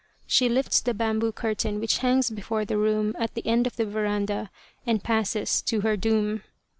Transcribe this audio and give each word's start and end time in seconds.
She 0.25 0.49
lifts 0.49 0.81
the 0.81 0.95
bamboo 0.95 1.31
curtain 1.31 1.79
which 1.79 1.99
hangs 1.99 2.31
before 2.31 2.65
the 2.65 2.75
room 2.79 3.13
at 3.19 3.35
the 3.35 3.45
end 3.45 3.67
of 3.67 3.75
the 3.75 3.85
veranda 3.85 4.49
and 4.83 5.03
passes 5.03 5.61
to 5.61 5.81
her 5.81 5.95
doom. 5.95 6.41